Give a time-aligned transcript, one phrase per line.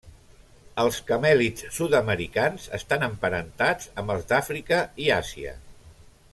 [0.83, 5.57] Els camèlids sud-americans estan emparentats amb els d'Àfrica i Àsia.